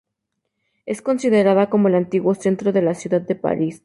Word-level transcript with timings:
Es 0.87 1.03
considerada 1.03 1.69
como 1.69 1.87
el 1.87 1.93
antiguo 1.93 2.33
centro 2.33 2.71
de 2.71 2.81
la 2.81 2.95
ciudad 2.95 3.21
de 3.21 3.35
París. 3.35 3.79